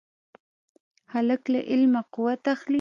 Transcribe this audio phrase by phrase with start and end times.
[1.13, 2.69] هلک له علمه قوت اخلي.